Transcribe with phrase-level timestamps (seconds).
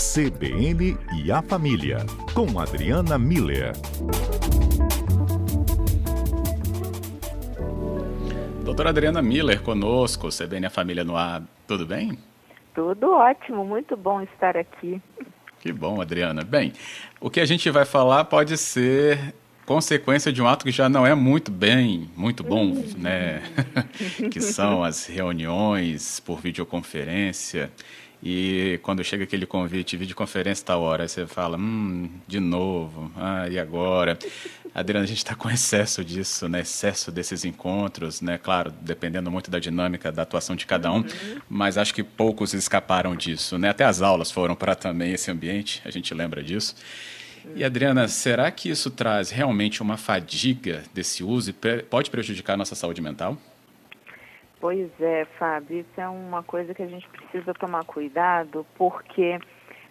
[0.00, 1.98] CBN e a Família,
[2.32, 3.72] com Adriana Miller.
[8.64, 11.42] Doutora Adriana Miller conosco, CBN e a Família no ar.
[11.66, 12.18] Tudo bem?
[12.74, 15.02] Tudo ótimo, muito bom estar aqui.
[15.58, 16.42] Que bom, Adriana.
[16.44, 16.72] Bem,
[17.20, 19.34] o que a gente vai falar pode ser
[19.66, 23.42] consequência de um ato que já não é muito bem, muito bom, né?
[24.32, 27.70] que são as reuniões por videoconferência.
[28.22, 33.58] E quando chega aquele convite, videoconferência tal hora, você fala, hum, de novo, ah, e
[33.58, 34.18] agora?
[34.74, 36.60] Adriana, a gente está com excesso disso, né?
[36.60, 38.36] Excesso desses encontros, né?
[38.36, 41.04] Claro, dependendo muito da dinâmica da atuação de cada um, uhum.
[41.48, 43.70] mas acho que poucos escaparam disso, né?
[43.70, 46.76] Até as aulas foram para também esse ambiente, a gente lembra disso.
[47.56, 52.56] E Adriana, será que isso traz realmente uma fadiga desse uso e pode prejudicar a
[52.58, 53.38] nossa saúde mental?
[54.60, 59.38] Pois é, Fábio, isso é uma coisa que a gente precisa tomar cuidado, porque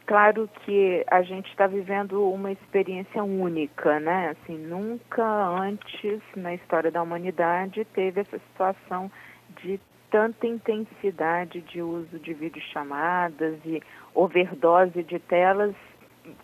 [0.05, 4.29] claro que a gente está vivendo uma experiência única, né?
[4.29, 9.11] Assim, nunca antes na história da humanidade teve essa situação
[9.63, 9.79] de
[10.11, 13.81] tanta intensidade de uso de videochamadas e
[14.13, 15.73] overdose de telas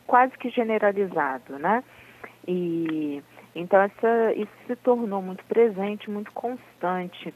[0.07, 1.83] quase que generalizado, né?
[2.47, 7.31] E então essa, isso se tornou muito presente, muito constante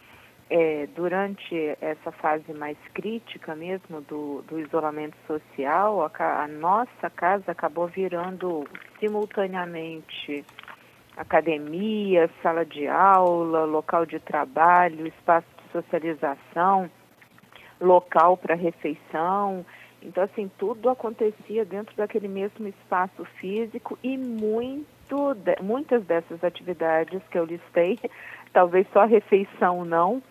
[0.49, 6.01] é, durante essa fase mais crítica mesmo do, do isolamento social.
[6.03, 8.65] A, a nossa casa acabou virando
[8.99, 10.43] simultaneamente
[11.15, 16.89] academia, sala de aula, local de trabalho, espaço de socialização,
[17.79, 19.65] local para refeição.
[20.01, 24.87] Então, assim, tudo acontecia dentro daquele mesmo espaço físico e muito
[25.63, 27.97] muitas dessas atividades que eu listei,
[28.53, 30.21] talvez só a refeição não,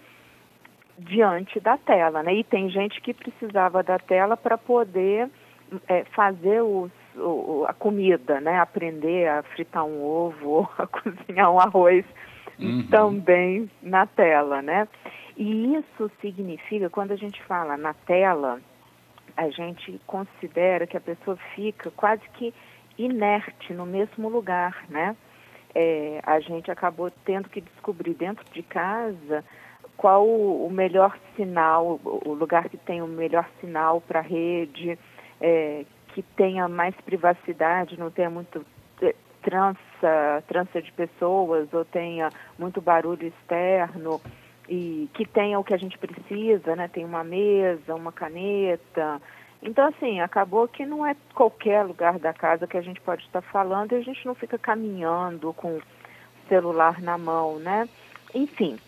[0.99, 2.35] diante da tela, né?
[2.35, 5.31] E tem gente que precisava da tela para poder
[5.87, 8.59] é, fazer os, o, a comida, né?
[8.59, 12.05] Aprender a fritar um ovo, a cozinhar um arroz
[12.59, 12.87] uhum.
[12.89, 14.89] também na tela, né?
[15.37, 18.61] E isso significa, quando a gente fala na tela,
[19.37, 22.53] a gente considera que a pessoa fica quase que
[22.99, 25.17] inerte no mesmo lugar, né?
[25.75, 29.45] É, a gente acabou tendo que descobrir dentro de casa
[29.99, 34.97] qual o melhor sinal, o lugar que tem o melhor sinal para a rede,
[35.41, 38.65] é, que tenha mais privacidade, não tenha muito
[39.03, 44.21] é, trança, trança de pessoas ou tenha muito barulho externo
[44.69, 46.87] e que tenha o que a gente precisa, né?
[46.87, 49.21] Tem uma mesa, uma caneta.
[49.61, 53.43] Então, assim, acabou que não é qualquer lugar da casa que a gente pode estar
[53.43, 55.83] falando e a gente não fica caminhando com o
[56.49, 57.89] celular na mão, né?
[58.33, 58.79] Enfim,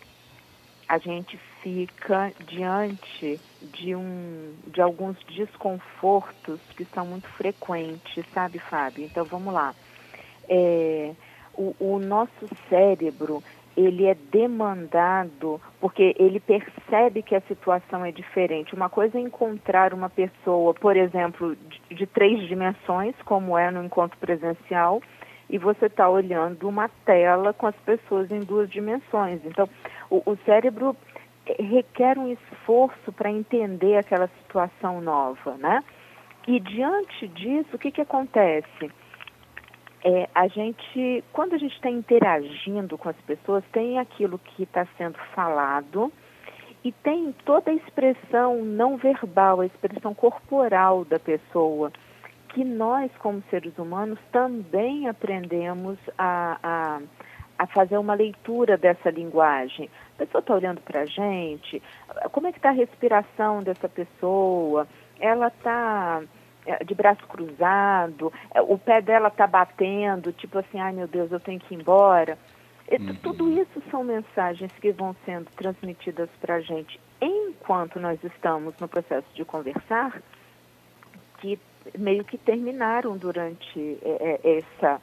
[0.91, 9.05] a gente fica diante de, um, de alguns desconfortos que são muito frequentes, sabe, Fábio?
[9.05, 9.73] Então, vamos lá.
[10.49, 11.13] É,
[11.53, 13.41] o, o nosso cérebro,
[13.77, 18.75] ele é demandado porque ele percebe que a situação é diferente.
[18.75, 23.81] Uma coisa é encontrar uma pessoa, por exemplo, de, de três dimensões, como é no
[23.81, 25.01] encontro presencial,
[25.49, 29.39] e você está olhando uma tela com as pessoas em duas dimensões.
[29.45, 29.69] Então,
[30.11, 30.95] o, o cérebro
[31.59, 35.83] requer um esforço para entender aquela situação nova, né?
[36.47, 38.91] E diante disso, o que, que acontece?
[40.03, 44.87] é, a gente, quando a gente está interagindo com as pessoas, tem aquilo que está
[44.97, 46.11] sendo falado
[46.83, 51.91] e tem toda a expressão não verbal, a expressão corporal da pessoa,
[52.49, 57.01] que nós, como seres humanos, também aprendemos a, a,
[57.61, 59.87] a fazer uma leitura dessa linguagem.
[60.15, 61.79] A pessoa está olhando para a gente,
[62.31, 64.87] como é que está a respiração dessa pessoa?
[65.19, 66.23] Ela está
[66.65, 71.31] é, de braço cruzado, é, o pé dela está batendo, tipo assim, ai meu Deus,
[71.31, 72.35] eu tenho que ir embora.
[72.89, 73.13] Uhum.
[73.21, 78.87] Tudo isso são mensagens que vão sendo transmitidas para a gente enquanto nós estamos no
[78.87, 80.19] processo de conversar,
[81.37, 81.59] que
[81.95, 84.99] meio que terminaram durante é, essa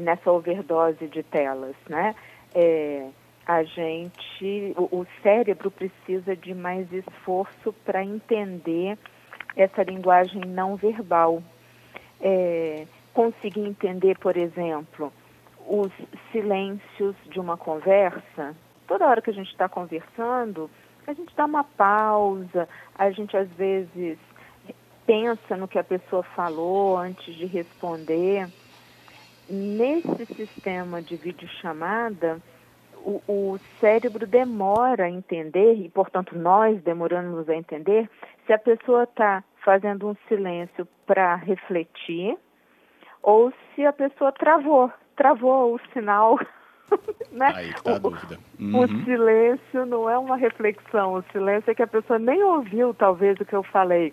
[0.00, 2.14] nessa overdose de telas, né?
[2.54, 3.08] É,
[3.46, 8.98] a gente, o, o cérebro precisa de mais esforço para entender
[9.54, 11.42] essa linguagem não verbal.
[12.20, 15.12] É, conseguir entender, por exemplo,
[15.66, 15.90] os
[16.30, 18.54] silêncios de uma conversa.
[18.86, 20.70] Toda hora que a gente está conversando,
[21.06, 24.18] a gente dá uma pausa, a gente às vezes
[25.06, 28.48] pensa no que a pessoa falou antes de responder.
[29.48, 32.40] Nesse sistema de videochamada,
[32.96, 38.10] o, o cérebro demora a entender, e portanto nós demoramos a entender,
[38.44, 42.36] se a pessoa está fazendo um silêncio para refletir,
[43.22, 46.38] ou se a pessoa travou, travou o sinal.
[47.30, 47.52] né?
[47.54, 48.38] Aí tá a dúvida.
[48.58, 48.80] Uhum.
[48.80, 53.38] O silêncio não é uma reflexão, o silêncio é que a pessoa nem ouviu talvez
[53.38, 54.12] o que eu falei.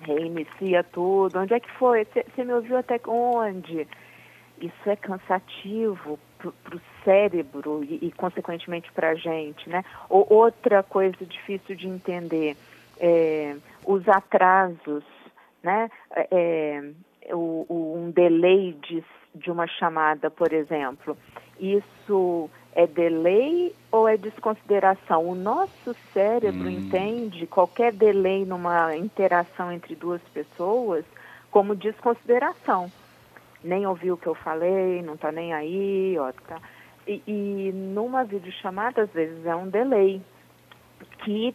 [0.00, 2.06] Reinicia tudo, onde é que foi?
[2.06, 3.86] Você me ouviu até onde?
[4.60, 9.68] Isso é cansativo para o cérebro e, e consequentemente, para a gente.
[9.68, 9.84] Né?
[10.08, 12.56] Ou outra coisa difícil de entender,
[12.98, 15.04] é, os atrasos,
[15.62, 15.90] né?
[16.30, 16.90] É,
[17.32, 19.04] o, o, um delay de,
[19.34, 21.16] de uma chamada, por exemplo.
[21.58, 25.26] Isso é delay ou é desconsideração?
[25.26, 26.70] O nosso cérebro hum.
[26.70, 31.04] entende qualquer delay numa interação entre duas pessoas
[31.50, 32.90] como desconsideração.
[33.66, 36.60] Nem ouviu o que eu falei, não está nem aí, ó, tá.
[37.06, 40.20] E, e numa videochamada, às vezes, é um delay,
[41.24, 41.54] que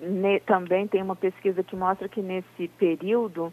[0.00, 3.52] ne, também tem uma pesquisa que mostra que nesse período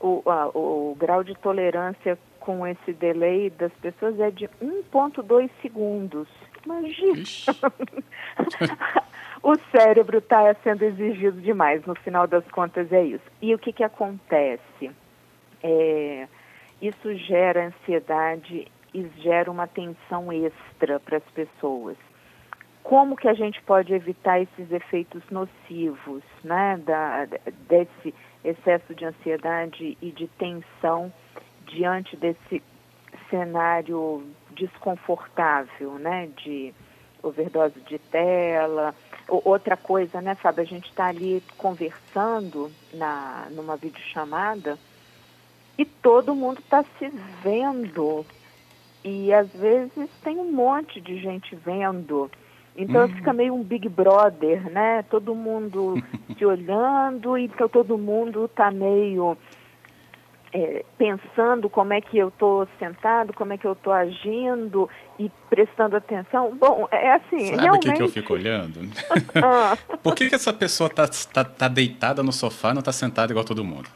[0.00, 6.28] o, a, o grau de tolerância com esse delay das pessoas é de 1,2 segundos.
[6.64, 7.22] Imagina!
[9.42, 13.24] o cérebro está sendo exigido demais, no final das contas é isso.
[13.40, 14.90] E o que, que acontece?
[15.62, 16.28] É,
[16.86, 21.96] isso gera ansiedade e gera uma tensão extra para as pessoas.
[22.82, 27.26] Como que a gente pode evitar esses efeitos nocivos, né, da,
[27.66, 28.14] desse
[28.44, 31.12] excesso de ansiedade e de tensão
[31.66, 32.62] diante desse
[33.30, 36.74] cenário desconfortável, né, de
[37.22, 38.94] overdose de tela.
[39.28, 44.78] Outra coisa, né, Fábio, a gente está ali conversando na, numa videochamada
[45.78, 47.10] e todo mundo está se
[47.42, 48.24] vendo.
[49.04, 52.30] E às vezes tem um monte de gente vendo.
[52.76, 53.08] Então uhum.
[53.08, 55.04] fica meio um Big Brother, né?
[55.10, 55.94] Todo mundo
[56.36, 59.36] se olhando, então todo mundo está meio
[60.54, 64.88] é, pensando como é que eu estou sentado, como é que eu estou agindo
[65.18, 66.56] e prestando atenção.
[66.56, 67.88] Bom, é assim, Sabe realmente...
[67.88, 68.80] o que, que eu fico olhando?
[69.42, 69.76] ah.
[70.02, 73.32] Por que, que essa pessoa está tá, tá deitada no sofá e não está sentada
[73.32, 73.88] igual todo mundo?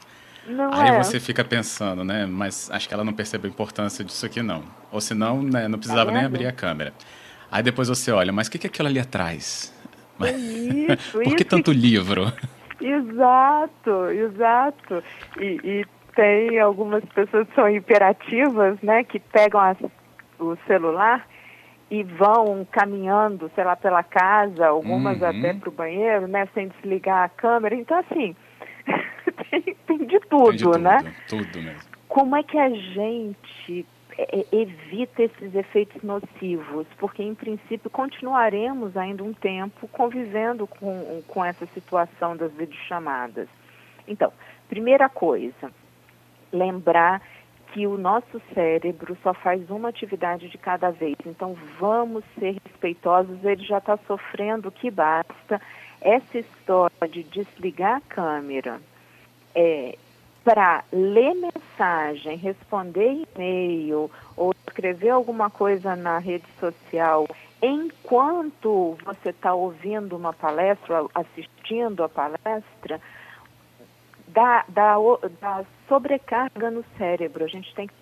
[0.49, 1.03] Não Aí é.
[1.03, 2.25] você fica pensando, né?
[2.25, 4.63] Mas acho que ela não percebeu a importância disso aqui, não.
[4.91, 6.91] Ou senão, né, não precisava tá nem abrir a câmera.
[7.51, 9.73] Aí depois você olha, mas o que, que é aquilo ali atrás?
[10.19, 11.45] Isso, Por que isso.
[11.45, 12.33] tanto livro?
[12.81, 15.03] Exato, exato.
[15.39, 15.85] E, e,
[16.15, 19.77] tem algumas pessoas que são imperativas, né, que pegam as,
[20.37, 21.25] o celular
[21.89, 25.27] e vão caminhando, sei lá, pela casa, algumas uhum.
[25.27, 27.75] até para o banheiro, né, sem desligar a câmera.
[27.75, 28.35] Então, assim,
[29.49, 31.15] tem, tem, de tudo, tem de tudo, né?
[31.27, 31.89] Tudo mesmo.
[32.07, 33.85] Como é que a gente
[34.17, 41.45] é, evita esses efeitos nocivos, porque em princípio continuaremos ainda um tempo convivendo com, com
[41.45, 43.47] essa situação das videochamadas.
[44.05, 44.33] Então,
[44.67, 45.71] primeira coisa,
[46.51, 47.21] lembrar
[47.71, 51.15] que o nosso cérebro só faz uma atividade de cada vez.
[51.25, 55.61] Então, vamos ser respeitosos, ele já está sofrendo o que basta.
[56.01, 58.81] Essa história de desligar a câmera
[59.55, 59.97] é,
[60.43, 67.27] para ler mensagem, responder e-mail ou escrever alguma coisa na rede social
[67.61, 73.01] enquanto você está ouvindo uma palestra, assistindo a palestra,
[74.27, 74.95] dá, dá,
[75.41, 77.43] dá sobrecarga no cérebro.
[77.43, 77.93] A gente tem que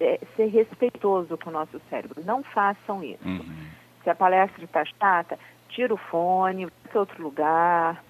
[0.00, 2.22] é, ser respeitoso com o nosso cérebro.
[2.24, 3.26] Não façam isso.
[3.26, 3.66] Uhum.
[4.02, 5.38] Se a palestra está chata,
[5.68, 8.02] tira o fone, vai para outro lugar,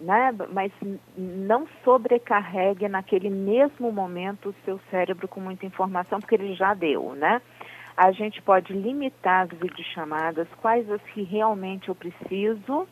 [0.00, 0.34] né?
[0.52, 0.72] mas
[1.16, 7.14] não sobrecarregue naquele mesmo momento o seu cérebro com muita informação, porque ele já deu,
[7.14, 7.42] né?
[7.96, 12.88] A gente pode limitar as videochamadas, quais as que realmente eu preciso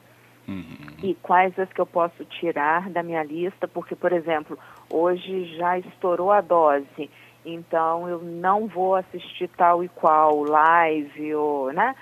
[0.46, 0.64] uhum.
[1.02, 4.58] e quais as que eu posso tirar da minha lista, porque, por exemplo,
[4.90, 7.10] hoje já estourou a dose,
[7.44, 11.94] então eu não vou assistir tal e qual live, ou, né?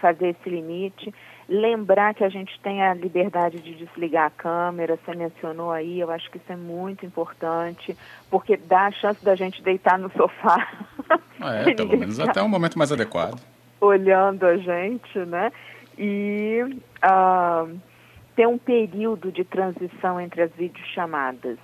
[0.00, 1.14] Fazer esse limite.
[1.48, 6.10] Lembrar que a gente tem a liberdade de desligar a câmera, você mencionou aí, eu
[6.10, 7.96] acho que isso é muito importante,
[8.28, 10.68] porque dá a chance da gente deitar no sofá.
[11.40, 13.40] É, pelo menos até um momento mais adequado.
[13.80, 15.52] Olhando a gente, né?
[15.96, 16.62] E
[17.04, 17.78] uh,
[18.34, 21.58] ter um período de transição entre as videochamadas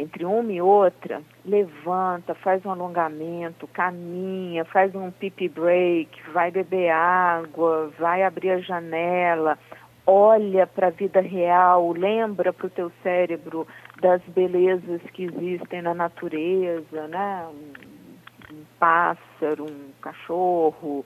[0.00, 6.90] entre uma e outra, levanta, faz um alongamento, caminha, faz um pipi break, vai beber
[6.90, 9.58] água, vai abrir a janela,
[10.06, 13.66] olha para a vida real, lembra para o teu cérebro
[14.00, 17.46] das belezas que existem na natureza, né?
[17.48, 21.04] Um, um pássaro, um cachorro,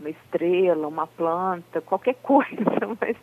[0.00, 3.16] uma estrela, uma planta, qualquer coisa, mas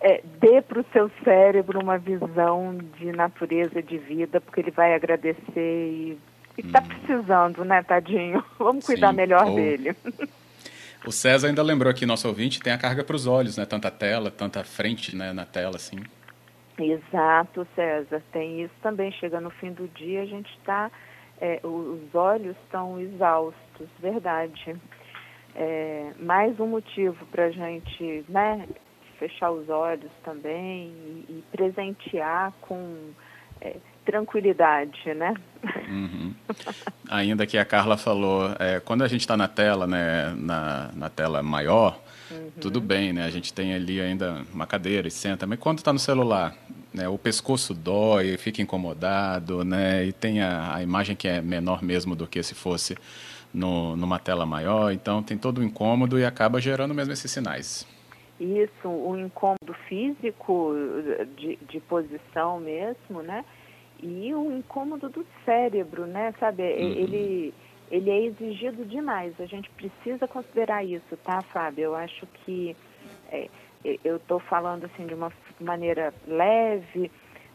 [0.00, 4.94] é, dê para o seu cérebro uma visão de natureza de vida, porque ele vai
[4.94, 6.18] agradecer e
[6.56, 6.88] está hum.
[6.88, 8.42] precisando, né, tadinho?
[8.58, 9.16] Vamos cuidar Sim.
[9.16, 9.54] melhor Ou...
[9.54, 9.94] dele.
[11.06, 13.64] O César ainda lembrou aqui, nosso ouvinte, tem a carga para os olhos, né?
[13.64, 15.96] Tanta tela, tanta frente né, na tela, assim.
[16.78, 18.22] Exato, César.
[18.30, 19.10] Tem isso também.
[19.12, 20.90] Chega no fim do dia, a gente está.
[21.40, 24.76] É, os olhos estão exaustos, verdade.
[25.54, 28.68] É, mais um motivo para a gente né,
[29.20, 33.10] fechar os olhos também e, e presentear com
[33.60, 35.34] é, tranquilidade, né?
[35.88, 36.34] Uhum.
[37.08, 41.10] Ainda que a Carla falou, é, quando a gente está na tela, né, na, na
[41.10, 42.00] tela maior,
[42.30, 42.50] uhum.
[42.60, 43.24] tudo bem, né?
[43.24, 46.56] A gente tem ali ainda uma cadeira e senta, mas quando está no celular,
[46.92, 50.06] né, o pescoço dói, fica incomodado, né?
[50.06, 52.96] E tem a, a imagem que é menor mesmo do que se fosse
[53.52, 57.86] no, numa tela maior, então tem todo o incômodo e acaba gerando mesmo esses sinais.
[58.40, 60.72] Isso, o incômodo físico
[61.36, 63.44] de, de posição mesmo, né?
[64.02, 66.32] E o incômodo do cérebro, né?
[66.40, 66.68] Sabe, uhum.
[66.68, 67.54] ele,
[67.90, 69.38] ele é exigido demais.
[69.38, 71.84] A gente precisa considerar isso, tá, Fábio?
[71.84, 72.74] Eu acho que
[73.30, 73.50] é,
[74.02, 75.30] eu estou falando assim de uma
[75.60, 77.10] maneira leve,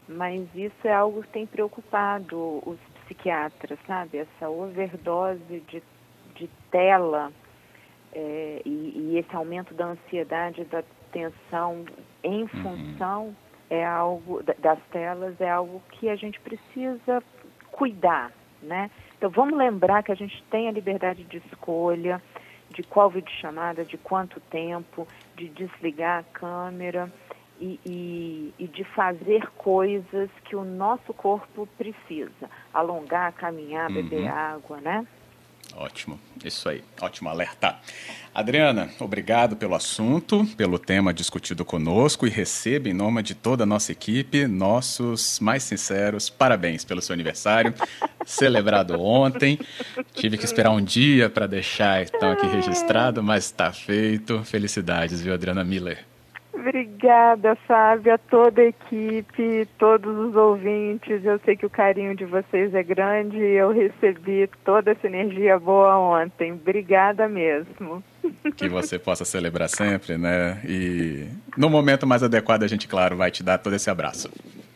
[0.08, 4.18] mas isso é algo que tem preocupado os psiquiatras, sabe?
[4.18, 5.82] Essa overdose de,
[6.36, 7.32] de tela
[8.12, 10.82] é, e, e, esse aumento da ansiedade, da
[11.12, 11.84] tensão
[12.22, 12.48] em uhum.
[12.48, 13.36] função
[13.68, 17.22] é algo das telas é algo que a gente precisa
[17.72, 18.32] cuidar,
[18.62, 18.90] né?
[19.16, 22.22] Então vamos lembrar que a gente tem a liberdade de escolha
[22.70, 27.10] de qual videochamada, de quanto tempo, de desligar a câmera
[27.60, 32.50] e, e, e, de fazer coisas que o nosso corpo precisa.
[32.72, 34.36] Alongar, caminhar, beber uhum.
[34.36, 35.06] água, né?
[35.78, 37.76] Ótimo, isso aí, ótimo alerta.
[38.34, 43.66] Adriana, obrigado pelo assunto, pelo tema discutido conosco e receba em nome de toda a
[43.66, 47.74] nossa equipe nossos mais sinceros parabéns pelo seu aniversário,
[48.24, 49.58] celebrado ontem.
[50.14, 54.42] Tive que esperar um dia para deixar então aqui registrado, mas está feito.
[54.44, 56.15] Felicidades, viu, Adriana Miller?
[56.58, 61.22] Obrigada, Fábio, a toda a equipe, todos os ouvintes.
[61.24, 65.58] Eu sei que o carinho de vocês é grande e eu recebi toda essa energia
[65.58, 66.52] boa ontem.
[66.52, 68.02] Obrigada mesmo.
[68.56, 70.60] Que você possa celebrar sempre, né?
[70.64, 74.30] E no momento mais adequado a gente, claro, vai te dar todo esse abraço.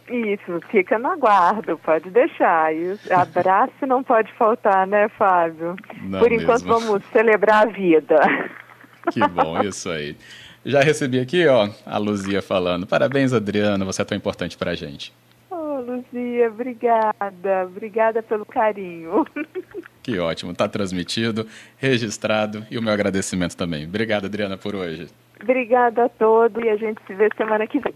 [0.07, 2.75] Isso, fica no aguardo, pode deixar.
[2.75, 5.77] E abraço não pode faltar, né, Fábio?
[6.03, 6.81] Não Por enquanto mesmo.
[6.81, 8.21] vamos celebrar a vida.
[9.13, 10.15] Que bom, isso aí.
[10.71, 12.87] Já recebi aqui, ó, a Luzia falando.
[12.87, 15.13] Parabéns, Adriana, você é tão importante pra gente.
[15.51, 17.67] Oh, Luzia, obrigada.
[17.67, 19.27] Obrigada pelo carinho.
[20.03, 21.47] Que ótimo, tá transmitido,
[21.77, 23.85] registrado e o meu agradecimento também.
[23.85, 25.09] Obrigado, Adriana, por hoje.
[25.43, 27.95] Obrigada a todos e a gente se vê semana que vem.